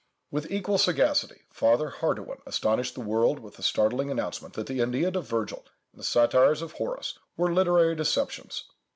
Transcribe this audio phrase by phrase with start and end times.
[0.31, 5.15] With equal sagacity, Father Hardouin astonished the world with the startling announcement that the Æneid
[5.15, 8.63] of Virgil, and the satires of Horace, were literary deceptions.